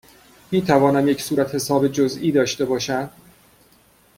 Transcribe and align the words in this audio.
می 0.51 0.61
توانم 0.61 1.07
یک 1.07 1.21
صورتحساب 1.21 1.87
جزئی 1.87 2.31
داشته 2.31 2.65
باشم؟ 2.65 3.09